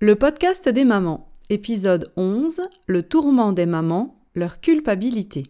[0.00, 5.42] Le podcast des mamans, épisode 11, Le tourment des mamans, leur culpabilité.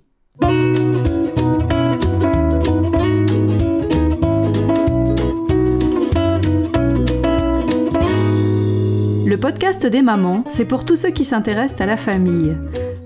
[9.27, 12.57] Le podcast des mamans, c'est pour tous ceux qui s'intéressent à la famille.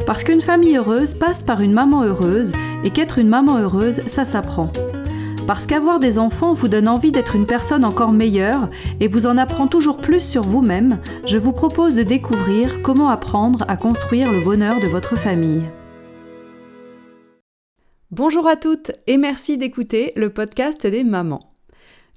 [0.06, 2.52] Parce qu'une famille heureuse passe par une maman heureuse
[2.84, 4.70] et qu'être une maman heureuse, ça s'apprend.
[5.46, 8.70] Parce qu'avoir des enfants vous donne envie d'être une personne encore meilleure
[9.00, 13.64] et vous en apprend toujours plus sur vous-même, je vous propose de découvrir comment apprendre
[13.66, 15.62] à construire le bonheur de votre famille.
[18.12, 21.52] Bonjour à toutes et merci d'écouter le podcast des mamans.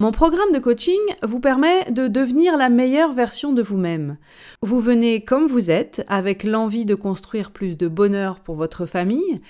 [0.00, 4.16] Mon programme de coaching vous permet de devenir la meilleure version de vous-même.
[4.62, 9.40] Vous venez comme vous êtes, avec l'envie de construire plus de bonheur pour votre famille,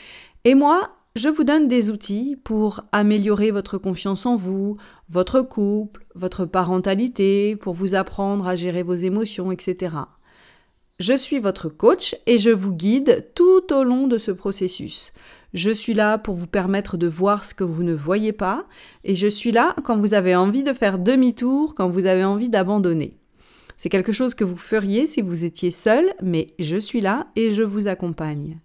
[0.45, 4.79] et moi, je vous donne des outils pour améliorer votre confiance en vous,
[5.11, 9.97] votre couple, votre parentalité, pour vous apprendre à gérer vos émotions, etc.
[10.99, 15.13] Je suis votre coach et je vous guide tout au long de ce processus.
[15.55, 18.67] Je suis là pour vous permettre de voir ce que vous ne voyez pas
[19.05, 22.51] et je suis là quand vous avez envie de faire demi-tour, quand vous avez envie
[22.51, 23.17] d'abandonner.
[23.79, 27.53] C'est quelque chose que vous feriez si vous étiez seul, mais je suis là et
[27.53, 28.59] je vous accompagne.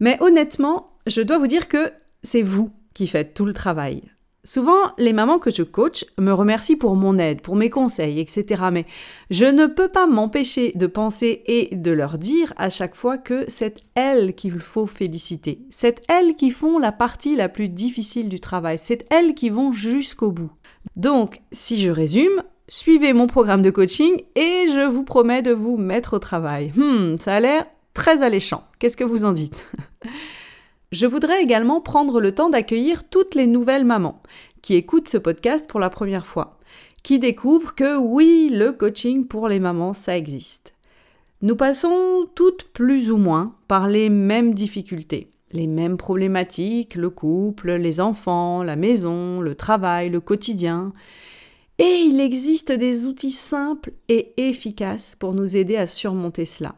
[0.00, 4.02] Mais honnêtement, je dois vous dire que c'est vous qui faites tout le travail.
[4.44, 8.62] Souvent, les mamans que je coach me remercient pour mon aide, pour mes conseils, etc.
[8.72, 8.86] Mais
[9.30, 13.44] je ne peux pas m'empêcher de penser et de leur dire à chaque fois que
[13.46, 15.60] c'est elles qu'il faut féliciter.
[15.70, 18.78] C'est elles qui font la partie la plus difficile du travail.
[18.78, 20.50] C'est elles qui vont jusqu'au bout.
[20.96, 25.76] Donc, si je résume, suivez mon programme de coaching et je vous promets de vous
[25.76, 26.72] mettre au travail.
[26.74, 27.64] Hmm, ça a l'air
[27.94, 28.64] très alléchant.
[28.80, 29.64] Qu'est-ce que vous en dites?
[30.92, 34.20] Je voudrais également prendre le temps d'accueillir toutes les nouvelles mamans
[34.60, 36.58] qui écoutent ce podcast pour la première fois,
[37.02, 40.74] qui découvrent que oui, le coaching pour les mamans, ça existe.
[41.40, 47.72] Nous passons toutes plus ou moins par les mêmes difficultés, les mêmes problématiques, le couple,
[47.72, 50.92] les enfants, la maison, le travail, le quotidien.
[51.78, 56.74] Et il existe des outils simples et efficaces pour nous aider à surmonter cela.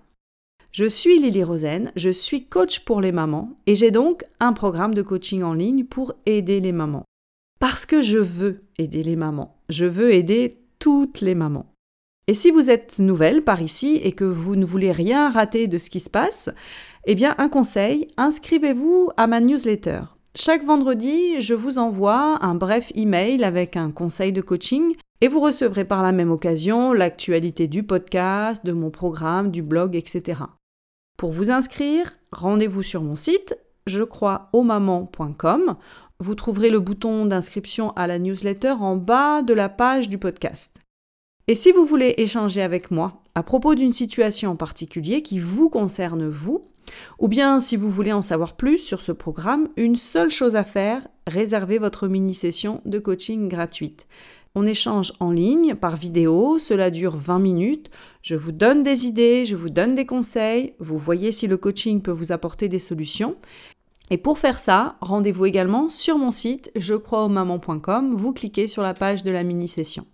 [0.74, 4.92] Je suis Lily Rosen, je suis coach pour les mamans et j'ai donc un programme
[4.92, 7.04] de coaching en ligne pour aider les mamans.
[7.60, 11.66] Parce que je veux aider les mamans, je veux aider toutes les mamans.
[12.26, 15.78] Et si vous êtes nouvelle par ici et que vous ne voulez rien rater de
[15.78, 16.50] ce qui se passe,
[17.04, 20.00] eh bien un conseil, inscrivez-vous à ma newsletter.
[20.34, 25.38] Chaque vendredi, je vous envoie un bref email avec un conseil de coaching et vous
[25.38, 30.40] recevrez par la même occasion l'actualité du podcast, de mon programme, du blog, etc.
[31.16, 34.50] Pour vous inscrire, rendez-vous sur mon site, je crois
[36.18, 40.80] Vous trouverez le bouton d'inscription à la newsletter en bas de la page du podcast.
[41.46, 45.70] Et si vous voulez échanger avec moi à propos d'une situation en particulier qui vous
[45.70, 46.68] concerne vous,
[47.20, 50.64] ou bien si vous voulez en savoir plus sur ce programme, une seule chose à
[50.64, 54.06] faire, réservez votre mini-session de coaching gratuite.
[54.56, 57.90] On échange en ligne, par vidéo, cela dure 20 minutes.
[58.22, 62.00] Je vous donne des idées, je vous donne des conseils, vous voyez si le coaching
[62.00, 63.36] peut vous apporter des solutions.
[64.10, 69.24] Et pour faire ça, rendez-vous également sur mon site je vous cliquez sur la page
[69.24, 70.06] de la mini-session.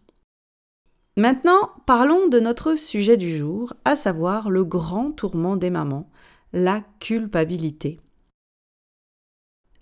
[1.19, 6.09] Maintenant, parlons de notre sujet du jour, à savoir le grand tourment des mamans,
[6.55, 8.01] la culpabilité.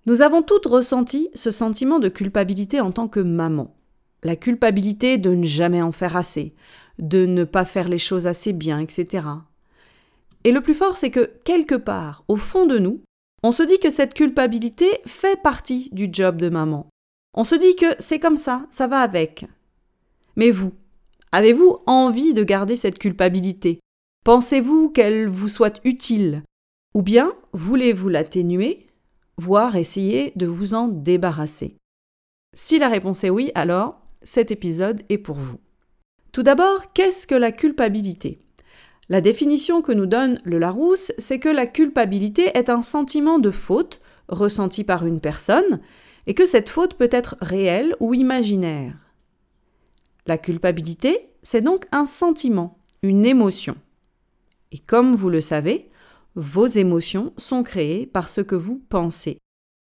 [0.07, 3.78] Nous avons toutes ressenti ce sentiment de culpabilité en tant que maman.
[4.23, 6.55] La culpabilité de ne jamais en faire assez,
[6.99, 9.27] de ne pas faire les choses assez bien, etc.
[10.45, 13.01] Et le plus fort, c'est que quelque part, au fond de nous,
[13.43, 16.89] on se dit que cette culpabilité fait partie du job de maman.
[17.35, 19.47] On se dit que c'est comme ça, ça va avec.
[20.37, 20.73] Mais vous,
[21.31, 23.79] avez-vous envie de garder cette culpabilité?
[24.25, 26.43] Pensez-vous qu'elle vous soit utile?
[26.95, 28.87] Ou bien voulez-vous l'atténuer,
[29.37, 31.77] voire essayer de vous en débarrasser?
[32.55, 35.59] Si la réponse est oui, alors cet épisode est pour vous.
[36.33, 38.41] Tout d'abord, qu'est-ce que la culpabilité?
[39.09, 43.51] La définition que nous donne le Larousse, c'est que la culpabilité est un sentiment de
[43.51, 45.81] faute ressenti par une personne
[46.27, 48.95] et que cette faute peut être réelle ou imaginaire.
[50.27, 53.77] La culpabilité, c'est donc un sentiment, une émotion.
[54.73, 55.91] Et comme vous le savez,
[56.35, 59.39] vos émotions sont créées par ce que vous pensez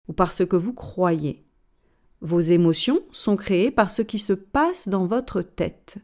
[0.09, 1.45] ou par ce que vous croyez.
[2.23, 5.97] Vos émotions sont créées par ce qui se passe dans votre tête.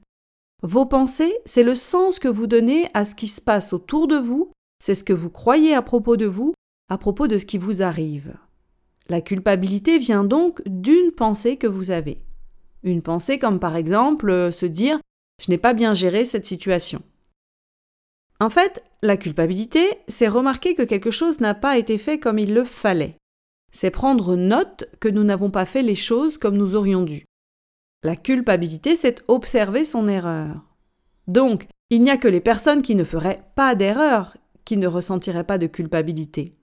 [0.64, 4.16] Vos pensées, c'est le sens que vous donnez à ce qui se passe autour de
[4.16, 4.50] vous,
[4.82, 6.54] c'est ce que vous croyez à propos de vous,
[6.90, 8.34] à propos de ce qui vous arrive.
[9.08, 12.20] La culpabilité vient donc d'une pensée que vous avez.
[12.82, 14.98] Une pensée comme par exemple euh, se dire
[15.40, 17.00] je n'ai pas bien géré cette situation.
[18.40, 22.54] En fait, la culpabilité, c'est remarquer que quelque chose n'a pas été fait comme il
[22.54, 23.16] le fallait.
[23.72, 27.24] C'est prendre note que nous n'avons pas fait les choses comme nous aurions dû.
[28.02, 30.64] La culpabilité, c'est observer son erreur.
[31.26, 35.44] Donc, il n'y a que les personnes qui ne feraient pas d'erreur qui ne ressentiraient
[35.44, 36.54] pas de culpabilité.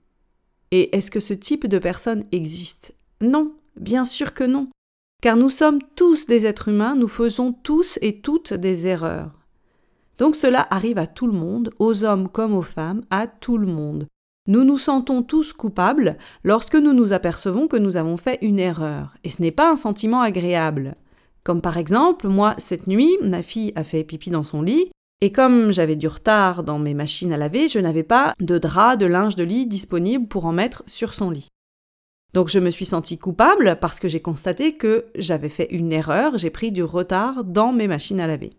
[0.70, 2.94] Et est-ce que ce type de personne existe?
[3.20, 4.68] Non, bien sûr que non.
[5.22, 9.32] Car nous sommes tous des êtres humains, nous faisons tous et toutes des erreurs.
[10.18, 13.66] Donc cela arrive à tout le monde, aux hommes comme aux femmes, à tout le
[13.66, 14.06] monde.
[14.46, 19.14] Nous nous sentons tous coupables lorsque nous nous apercevons que nous avons fait une erreur,
[19.24, 20.94] et ce n'est pas un sentiment agréable.
[21.42, 24.90] Comme par exemple, moi, cette nuit, ma fille a fait pipi dans son lit,
[25.20, 28.96] et comme j'avais du retard dans mes machines à laver, je n'avais pas de drap,
[28.96, 31.48] de linge de lit disponible pour en mettre sur son lit.
[32.34, 36.36] Donc je me suis sentie coupable parce que j'ai constaté que j'avais fait une erreur,
[36.36, 38.50] j'ai pris du retard dans mes machines à laver.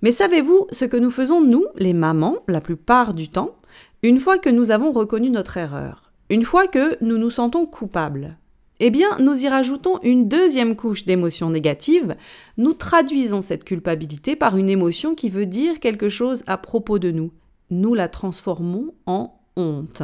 [0.00, 3.56] Mais savez-vous ce que nous faisons, nous, les mamans, la plupart du temps,
[4.04, 8.36] une fois que nous avons reconnu notre erreur, une fois que nous nous sentons coupables
[8.80, 12.16] eh bien, nous y rajoutons une deuxième couche d'émotions négatives.
[12.58, 17.12] Nous traduisons cette culpabilité par une émotion qui veut dire quelque chose à propos de
[17.12, 17.30] nous.
[17.70, 20.02] Nous la transformons en honte.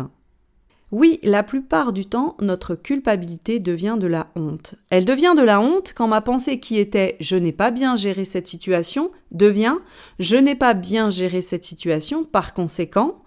[0.93, 4.77] Oui, la plupart du temps, notre culpabilité devient de la honte.
[4.91, 8.25] Elle devient de la honte quand ma pensée qui était je n'ai pas bien géré
[8.25, 9.77] cette situation devient
[10.19, 13.20] je n'ai pas bien géré cette situation, par conséquent,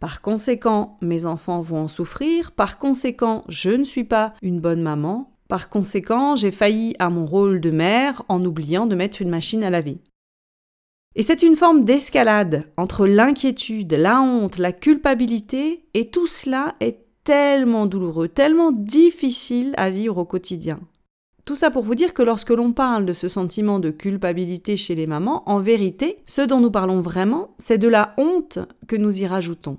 [0.00, 2.52] par conséquent, mes enfants vont en souffrir.
[2.52, 5.32] Par conséquent, je ne suis pas une bonne maman.
[5.48, 9.64] Par conséquent, j'ai failli à mon rôle de mère en oubliant de mettre une machine
[9.64, 9.98] à laver.
[11.16, 17.00] Et c'est une forme d'escalade entre l'inquiétude, la honte, la culpabilité, et tout cela est
[17.24, 20.78] tellement douloureux, tellement difficile à vivre au quotidien.
[21.44, 24.94] Tout ça pour vous dire que lorsque l'on parle de ce sentiment de culpabilité chez
[24.94, 29.22] les mamans, en vérité, ce dont nous parlons vraiment, c'est de la honte que nous
[29.22, 29.78] y rajoutons.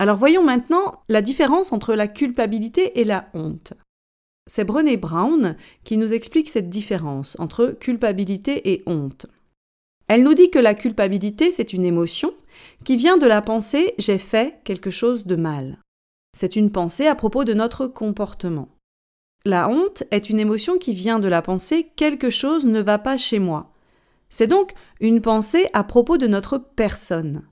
[0.00, 3.74] Alors voyons maintenant la différence entre la culpabilité et la honte.
[4.46, 9.26] C'est Brené Brown qui nous explique cette différence entre culpabilité et honte.
[10.08, 12.32] Elle nous dit que la culpabilité, c'est une émotion
[12.82, 15.78] qui vient de la pensée j'ai fait quelque chose de mal.
[16.34, 18.70] C'est une pensée à propos de notre comportement.
[19.44, 23.18] La honte est une émotion qui vient de la pensée quelque chose ne va pas
[23.18, 23.70] chez moi.
[24.30, 27.42] C'est donc une pensée à propos de notre personne.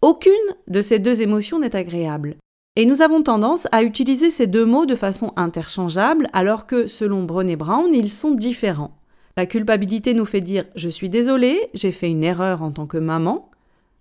[0.00, 0.32] Aucune
[0.68, 2.36] de ces deux émotions n'est agréable.
[2.76, 7.24] Et nous avons tendance à utiliser ces deux mots de façon interchangeable alors que, selon
[7.24, 8.96] Brené Brown, ils sont différents.
[9.36, 12.98] La culpabilité nous fait dire je suis désolée, j'ai fait une erreur en tant que
[12.98, 13.50] maman.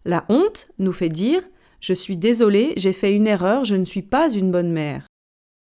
[0.06, 1.42] La honte nous fait dire
[1.80, 5.08] je suis désolée, j'ai fait une erreur, je ne suis pas une bonne mère.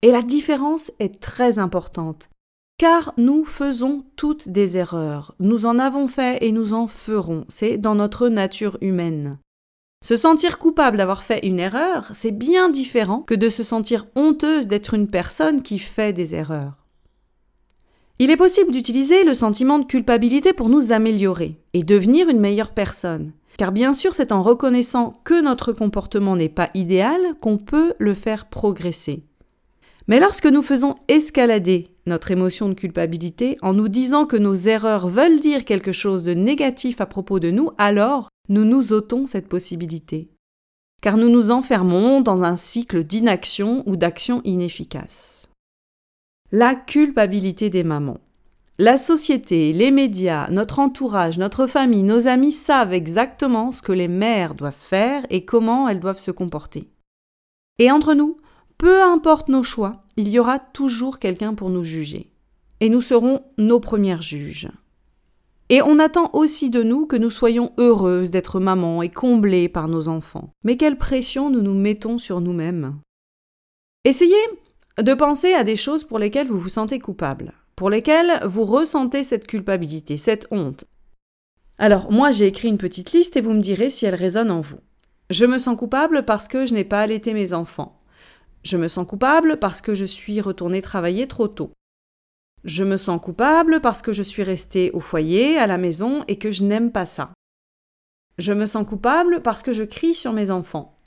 [0.02, 2.30] Et la différence est très importante,
[2.78, 5.36] car nous faisons toutes des erreurs.
[5.40, 7.46] Nous en avons fait et nous en ferons.
[7.50, 9.38] C'est dans notre nature humaine.
[10.02, 14.68] Se sentir coupable d'avoir fait une erreur, c'est bien différent que de se sentir honteuse
[14.68, 16.86] d'être une personne qui fait des erreurs.
[18.20, 22.72] Il est possible d'utiliser le sentiment de culpabilité pour nous améliorer et devenir une meilleure
[22.72, 23.32] personne.
[23.58, 28.14] Car bien sûr, c'est en reconnaissant que notre comportement n'est pas idéal qu'on peut le
[28.14, 29.24] faire progresser.
[30.08, 35.08] Mais lorsque nous faisons escalader notre émotion de culpabilité en nous disant que nos erreurs
[35.08, 39.48] veulent dire quelque chose de négatif à propos de nous, alors nous nous ôtons cette
[39.48, 40.30] possibilité.
[41.02, 45.48] Car nous nous enfermons dans un cycle d'inaction ou d'action inefficace.
[46.52, 48.20] La culpabilité des mamans.
[48.80, 54.08] La société, les médias, notre entourage, notre famille, nos amis savent exactement ce que les
[54.08, 56.88] mères doivent faire et comment elles doivent se comporter.
[57.80, 58.38] Et entre nous,
[58.78, 62.32] peu importe nos choix, il y aura toujours quelqu'un pour nous juger.
[62.80, 64.70] Et nous serons nos premières juges.
[65.70, 69.88] Et on attend aussi de nous que nous soyons heureuses d'être maman et comblées par
[69.88, 70.52] nos enfants.
[70.64, 73.00] Mais quelle pression nous nous mettons sur nous-mêmes.
[74.06, 74.36] Essayez
[75.02, 79.24] de penser à des choses pour lesquelles vous vous sentez coupable, pour lesquelles vous ressentez
[79.24, 80.86] cette culpabilité, cette honte.
[81.78, 84.62] Alors, moi j'ai écrit une petite liste et vous me direz si elle résonne en
[84.62, 84.80] vous.
[85.30, 87.97] Je me sens coupable parce que je n'ai pas allaité mes enfants.
[88.68, 91.72] Je me sens coupable parce que je suis retournée travailler trop tôt.
[92.66, 96.38] Je me sens coupable parce que je suis restée au foyer, à la maison, et
[96.38, 97.32] que je n'aime pas ça.
[98.38, 100.98] Je me sens coupable parce que je crie sur mes enfants.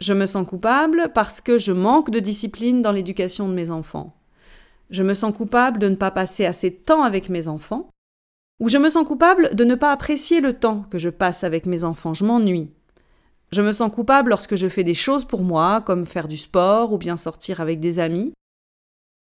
[0.00, 4.16] Je me sens coupable parce que je manque de discipline dans l'éducation de mes enfants.
[4.88, 7.90] Je me sens coupable de ne pas passer assez de temps avec mes enfants.
[8.58, 11.66] Ou je me sens coupable de ne pas apprécier le temps que je passe avec
[11.66, 12.14] mes enfants.
[12.14, 12.70] Je m'ennuie.
[13.52, 16.92] Je me sens coupable lorsque je fais des choses pour moi, comme faire du sport
[16.92, 18.32] ou bien sortir avec des amis.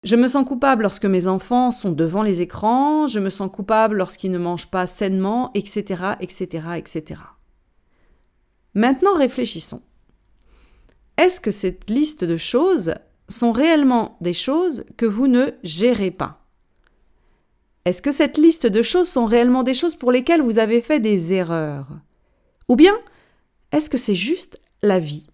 [0.04, 3.98] Je me sens coupable lorsque mes enfants sont devant les écrans, je me sens coupable
[3.98, 7.22] lorsqu'ils ne mangent pas sainement, etc., etc., etc.
[8.74, 9.82] Maintenant réfléchissons.
[11.18, 12.94] Est-ce que cette liste de choses
[13.28, 16.46] sont réellement des choses que vous ne gérez pas?
[17.86, 21.00] Est-ce que cette liste de choses sont réellement des choses pour lesquelles vous avez fait
[21.00, 21.88] des erreurs?
[22.68, 22.94] Ou bien,
[23.72, 25.28] est-ce que c'est juste la vie?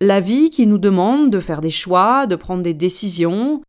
[0.00, 3.62] La vie qui nous demande de faire des choix, de prendre des décisions,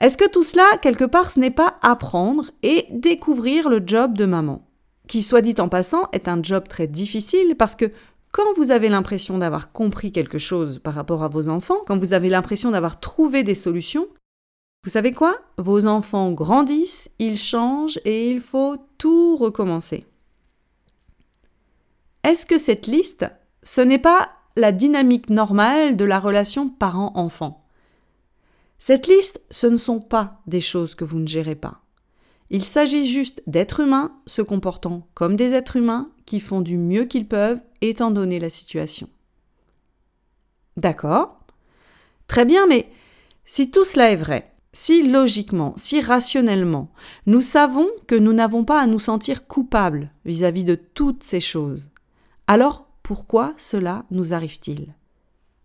[0.00, 4.24] est-ce que tout cela, quelque part, ce n'est pas apprendre et découvrir le job de
[4.24, 4.66] maman?
[5.06, 7.90] Qui, soit dit en passant, est un job très difficile parce que
[8.32, 12.12] quand vous avez l'impression d'avoir compris quelque chose par rapport à vos enfants, quand vous
[12.12, 14.08] avez l'impression d'avoir trouvé des solutions,
[14.82, 15.38] vous savez quoi?
[15.56, 20.04] Vos enfants grandissent, ils changent et il faut tout recommencer.
[22.24, 23.26] Est-ce que cette liste,
[23.62, 27.66] ce n'est pas la dynamique normale de la relation parent-enfant?
[28.78, 31.82] Cette liste, ce ne sont pas des choses que vous ne gérez pas.
[32.48, 37.04] Il s'agit juste d'êtres humains se comportant comme des êtres humains qui font du mieux
[37.04, 39.08] qu'ils peuvent étant donné la situation.
[40.78, 41.40] D'accord?
[42.26, 42.88] Très bien, mais
[43.44, 46.90] si tout cela est vrai, si logiquement, si rationnellement,
[47.26, 51.90] nous savons que nous n'avons pas à nous sentir coupables vis-à-vis de toutes ces choses,
[52.46, 54.94] alors pourquoi cela nous arrive-t-il?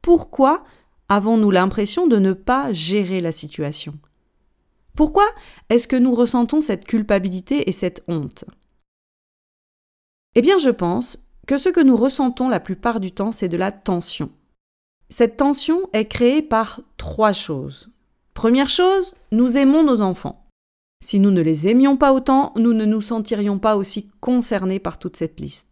[0.02, 0.64] Pourquoi
[1.08, 3.98] avons-nous l'impression de ne pas gérer la situation?
[4.96, 5.26] Pourquoi
[5.70, 8.46] est-ce que nous ressentons cette culpabilité et cette honte?
[10.36, 11.18] Eh bien, je pense
[11.48, 14.30] que ce que nous ressentons la plupart du temps, c'est de la tension.
[15.10, 17.90] Cette tension est créée par trois choses.
[18.34, 20.46] Première chose, nous aimons nos enfants.
[21.02, 25.00] Si nous ne les aimions pas autant, nous ne nous sentirions pas aussi concernés par
[25.00, 25.69] toute cette liste.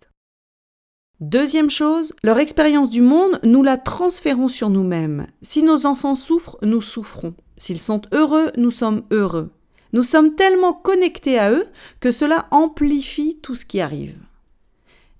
[1.19, 5.25] Deuxième chose, leur expérience du monde, nous la transférons sur nous-mêmes.
[5.41, 7.33] Si nos enfants souffrent, nous souffrons.
[7.57, 9.50] S'ils sont heureux, nous sommes heureux.
[9.93, 11.65] Nous sommes tellement connectés à eux
[12.00, 14.19] que cela amplifie tout ce qui arrive.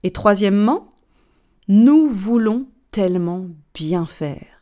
[0.04, 0.94] Et troisièmement,
[1.68, 4.57] nous voulons tellement bien faire.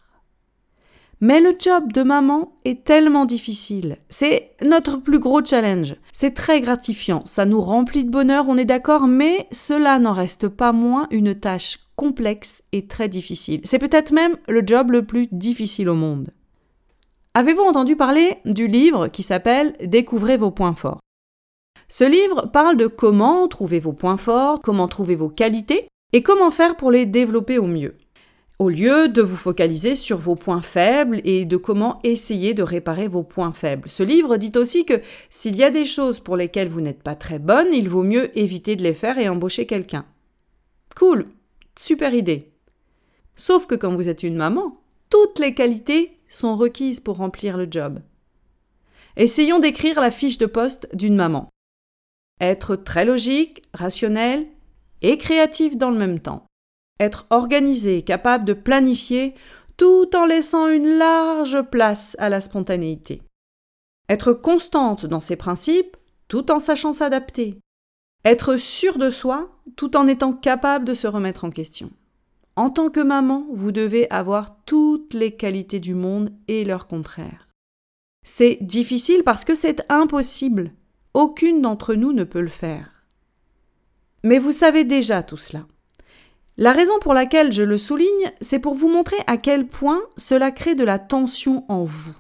[1.22, 3.98] Mais le job de maman est tellement difficile.
[4.10, 5.96] C'est notre plus gros challenge.
[6.12, 10.50] C'est très gratifiant, ça nous remplit de bonheur, on est d'accord, mais cela n'en reste
[10.50, 13.62] pas moins une tâche complexe et très difficile.
[13.64, 16.32] C'est peut-être même le job le plus difficile au monde.
[17.34, 21.00] Avez-vous entendu parler du livre qui s'appelle Découvrez vos points forts
[21.88, 26.52] Ce livre parle de comment trouver vos points forts, comment trouver vos qualités et comment
[26.52, 27.98] faire pour les développer au mieux
[28.58, 33.08] au lieu de vous focaliser sur vos points faibles et de comment essayer de réparer
[33.08, 33.90] vos points faibles.
[33.90, 37.16] Ce livre dit aussi que s'il y a des choses pour lesquelles vous n'êtes pas
[37.16, 40.06] très bonne, il vaut mieux éviter de les faire et embaucher quelqu'un.
[40.96, 41.26] Cool,
[41.78, 42.52] super idée.
[43.36, 47.68] Sauf que quand vous êtes une maman, toutes les qualités sont requises pour remplir le
[47.70, 48.00] job.
[49.18, 51.50] Essayons d'écrire la fiche de poste d'une maman.
[52.40, 54.48] Être très logique, rationnel
[55.02, 56.46] et créatif dans le même temps.
[57.00, 59.36] Être organisé, capable de planifier,
[59.78, 63.22] tout en laissant une large place à la spontanéité.
[64.08, 65.98] Être constante dans ses principes,
[66.28, 67.60] tout en sachant s'adapter.
[68.24, 71.92] Être sûr de soi, tout en étant capable de se remettre en question.
[72.56, 77.50] En tant que maman, vous devez avoir toutes les qualités du monde et leur contraire.
[78.24, 80.72] C'est difficile parce que c'est impossible.
[81.14, 83.06] Aucune d'entre nous ne peut le faire.
[84.24, 85.68] Mais vous savez déjà tout cela.
[86.58, 90.52] La raison pour laquelle je le souligne, c'est pour vous montrer à quel point cela
[90.52, 92.16] crée de la tension en vous.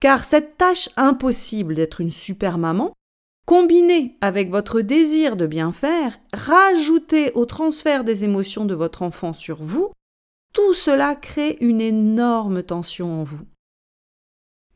[0.00, 2.94] Car cette tâche impossible d'être une super maman,
[3.46, 9.34] combinée avec votre désir de bien faire, rajoutée au transfert des émotions de votre enfant
[9.34, 9.92] sur vous,
[10.54, 13.44] tout cela crée une énorme tension en vous.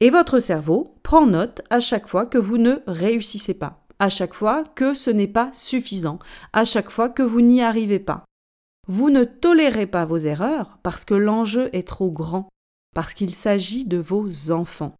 [0.00, 4.34] Et votre cerveau prend note à chaque fois que vous ne réussissez pas, à chaque
[4.34, 6.18] fois que ce n'est pas suffisant,
[6.52, 8.27] à chaque fois que vous n'y arrivez pas.
[8.90, 12.48] Vous ne tolérez pas vos erreurs parce que l'enjeu est trop grand,
[12.94, 14.94] parce qu'il s'agit de vos enfants.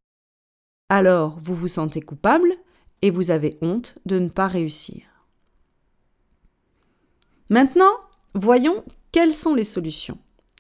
[0.90, 2.54] Alors vous vous sentez coupable
[3.00, 5.04] et vous avez honte de ne pas réussir.
[7.49, 7.92] Maintenant,
[8.35, 10.18] voyons quelles sont les solutions.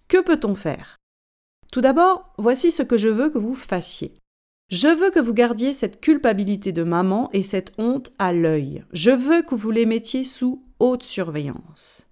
[0.08, 0.96] Que peut-on faire?
[1.70, 4.14] Tout d'abord, voici ce que je veux que vous fassiez.
[4.70, 8.84] Je veux que vous gardiez cette culpabilité de maman et cette honte à l'œil.
[8.92, 12.07] Je veux que vous les mettiez sous haute surveillance.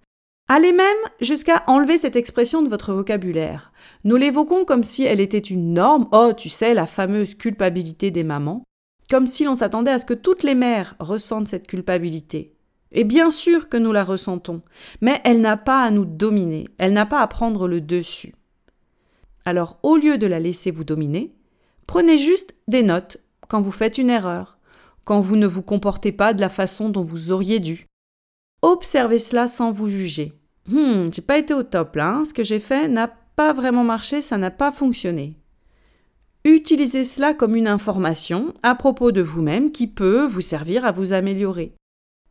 [0.47, 3.73] Allez même jusqu'à enlever cette expression de votre vocabulaire.
[4.03, 8.23] Nous l'évoquons comme si elle était une norme, oh tu sais, la fameuse culpabilité des
[8.23, 8.63] mamans,
[9.09, 12.53] comme si l'on s'attendait à ce que toutes les mères ressentent cette culpabilité.
[12.93, 14.61] Et bien sûr que nous la ressentons,
[15.01, 18.33] mais elle n'a pas à nous dominer, elle n'a pas à prendre le dessus.
[19.43, 21.37] Alors au lieu de la laisser vous dominer,
[21.87, 24.59] Prenez juste des notes quand vous faites une erreur,
[25.05, 27.87] quand vous ne vous comportez pas de la façon dont vous auriez dû.
[28.61, 30.33] Observez cela sans vous juger.
[30.71, 32.25] Hum, j'ai pas été au top là, hein.
[32.25, 35.37] ce que j'ai fait n'a pas vraiment marché, ça n'a pas fonctionné.
[36.43, 41.13] Utilisez cela comme une information à propos de vous-même qui peut vous servir à vous
[41.13, 41.73] améliorer.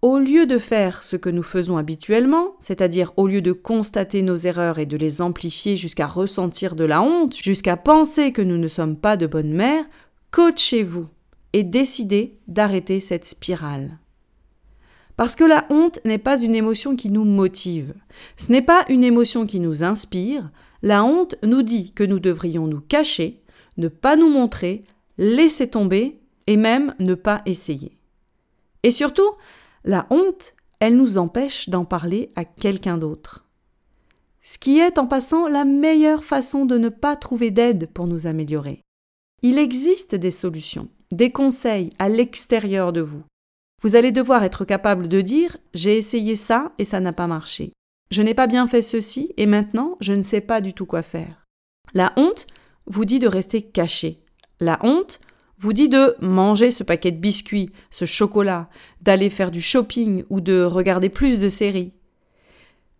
[0.02, 4.36] Au lieu de faire ce que nous faisons habituellement, c'est-à-dire au lieu de constater nos
[4.36, 8.68] erreurs et de les amplifier jusqu'à ressentir de la honte, jusqu'à penser que nous ne
[8.68, 9.84] sommes pas de bonnes mères,
[10.30, 11.08] coachez-vous
[11.52, 13.98] et décidez d'arrêter cette spirale.
[15.16, 17.94] Parce que la honte n'est pas une émotion qui nous motive,
[18.36, 20.50] ce n'est pas une émotion qui nous inspire,
[20.82, 23.42] la honte nous dit que nous devrions nous cacher,
[23.78, 24.82] ne pas nous montrer,
[25.16, 27.96] laisser tomber et même ne pas essayer.
[28.82, 29.30] Et surtout,
[29.84, 33.46] la honte, elle nous empêche d'en parler à quelqu'un d'autre.
[34.42, 38.26] Ce qui est en passant la meilleure façon de ne pas trouver d'aide pour nous
[38.26, 38.82] améliorer.
[39.42, 43.24] Il existe des solutions, des conseils à l'extérieur de vous.
[43.82, 47.72] Vous allez devoir être capable de dire j'ai essayé ça et ça n'a pas marché.
[48.10, 51.02] Je n'ai pas bien fait ceci et maintenant je ne sais pas du tout quoi
[51.02, 51.44] faire.
[51.92, 52.46] La honte
[52.86, 54.22] vous dit de rester caché.
[54.60, 55.20] La honte
[55.58, 58.68] vous dit de manger ce paquet de biscuits, ce chocolat,
[59.00, 61.92] d'aller faire du shopping ou de regarder plus de séries.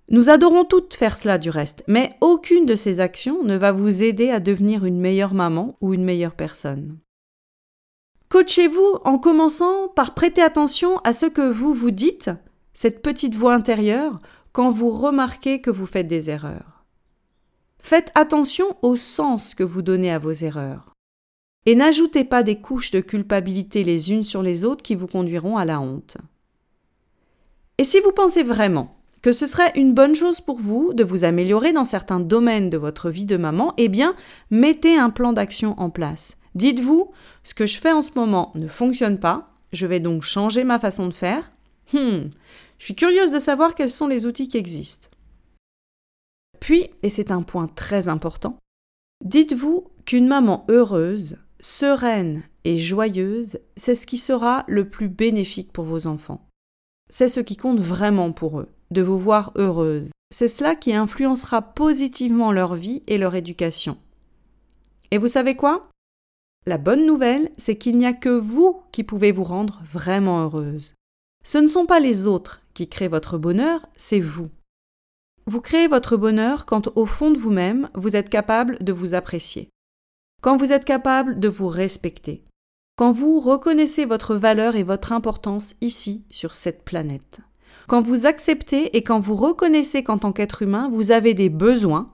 [0.08, 4.02] Nous adorons toutes faire cela du reste, mais aucune de ces actions ne va vous
[4.02, 6.98] aider à devenir une meilleure maman ou une meilleure personne.
[8.28, 12.30] Coachez-vous en commençant par prêter attention à ce que vous vous dites,
[12.74, 14.18] cette petite voix intérieure,
[14.52, 16.84] quand vous remarquez que vous faites des erreurs.
[17.78, 20.92] Faites attention au sens que vous donnez à vos erreurs.
[21.66, 25.56] Et n'ajoutez pas des couches de culpabilité les unes sur les autres qui vous conduiront
[25.56, 26.16] à la honte.
[27.78, 31.24] Et si vous pensez vraiment que ce serait une bonne chose pour vous de vous
[31.24, 34.16] améliorer dans certains domaines de votre vie de maman, eh bien,
[34.50, 36.36] mettez un plan d'action en place.
[36.56, 37.12] Dites-vous,
[37.44, 40.78] ce que je fais en ce moment ne fonctionne pas, je vais donc changer ma
[40.78, 41.52] façon de faire.
[41.92, 42.30] Hmm,
[42.78, 45.08] je suis curieuse de savoir quels sont les outils qui existent.
[46.58, 48.56] Puis, et c'est un point très important,
[49.22, 55.84] dites-vous qu'une maman heureuse sereine et joyeuse, c'est ce qui sera le plus bénéfique pour
[55.84, 56.48] vos enfants.
[57.10, 60.08] C'est ce qui compte vraiment pour eux, de vous voir heureuse.
[60.32, 63.98] C'est cela qui influencera positivement leur vie et leur éducation.
[65.10, 65.90] Et vous savez quoi?
[66.66, 70.94] La bonne nouvelle, c'est qu'il n'y a que vous qui pouvez vous rendre vraiment heureuse.
[71.44, 74.48] Ce ne sont pas les autres qui créent votre bonheur, c'est vous.
[75.46, 79.70] Vous créez votre bonheur quand au fond de vous-même, vous êtes capable de vous apprécier
[80.46, 82.44] quand vous êtes capable de vous respecter,
[82.96, 87.40] quand vous reconnaissez votre valeur et votre importance ici, sur cette planète,
[87.88, 92.12] quand vous acceptez et quand vous reconnaissez qu'en tant qu'être humain, vous avez des besoins,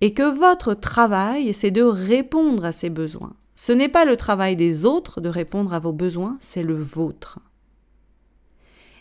[0.00, 3.34] et que votre travail, c'est de répondre à ces besoins.
[3.56, 7.40] Ce n'est pas le travail des autres de répondre à vos besoins, c'est le vôtre.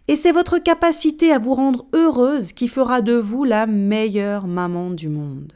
[0.08, 4.90] Et c'est votre capacité à vous rendre heureuse qui fera de vous la meilleure maman
[4.90, 5.54] du monde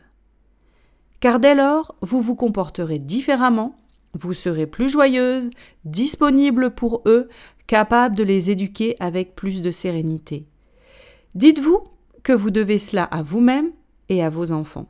[1.20, 3.76] car dès lors, vous vous comporterez différemment,
[4.14, 5.50] vous serez plus joyeuse,
[5.86, 7.30] disponible pour eux,
[7.68, 10.46] capable de les éduquer avec plus de sérénité.
[11.36, 11.84] Dites-vous
[12.24, 13.72] que vous devez cela à vous-même
[14.08, 14.90] et à vos enfants.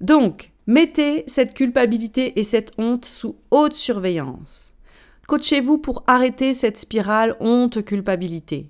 [0.00, 4.74] Donc, mettez cette culpabilité et cette honte sous haute surveillance.
[5.26, 8.68] Coachez-vous pour arrêter cette spirale honte-culpabilité.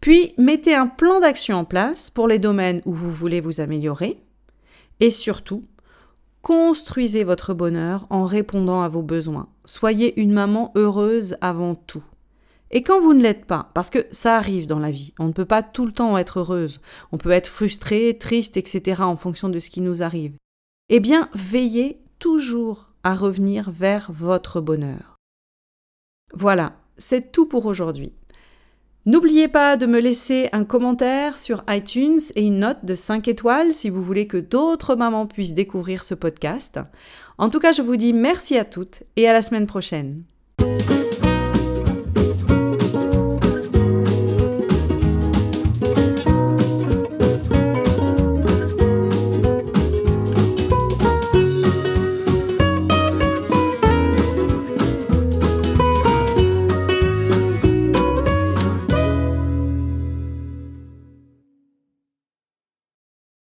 [0.00, 4.20] Puis, mettez un plan d'action en place pour les domaines où vous voulez vous améliorer,
[4.98, 5.64] et surtout,
[6.42, 9.48] construisez votre bonheur en répondant à vos besoins.
[9.64, 12.02] Soyez une maman heureuse avant tout.
[12.72, 15.32] Et quand vous ne l'êtes pas, parce que ça arrive dans la vie, on ne
[15.32, 16.80] peut pas tout le temps être heureuse,
[17.12, 19.02] on peut être frustré, triste, etc.
[19.02, 20.34] en fonction de ce qui nous arrive.
[20.94, 25.16] Eh bien, veillez toujours à revenir vers votre bonheur.
[26.34, 28.12] Voilà, c'est tout pour aujourd'hui.
[29.06, 33.72] N'oubliez pas de me laisser un commentaire sur iTunes et une note de 5 étoiles
[33.72, 36.78] si vous voulez que d'autres mamans puissent découvrir ce podcast.
[37.38, 40.24] En tout cas, je vous dis merci à toutes et à la semaine prochaine.